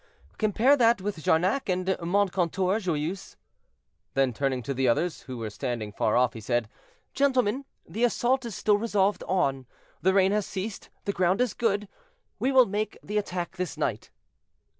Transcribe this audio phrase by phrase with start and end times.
[0.39, 3.35] "Compare that with Jarnac and Montcontour, Joyeuse."
[4.15, 6.67] Then, turning to the others, who were standing far off, he said,
[7.13, 9.67] "Gentlemen, the assault is still resolved on;
[10.01, 11.87] the rain has ceased, the ground is good,
[12.39, 14.09] we will make the attack this night."